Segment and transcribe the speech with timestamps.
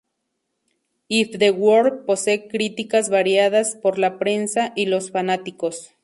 [1.09, 5.91] If the World posee críticas variadas por la prensa y los fanáticos.